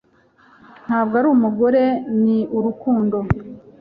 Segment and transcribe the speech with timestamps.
[0.85, 1.83] Ntabwo ari umugore
[2.23, 3.17] ni urukundo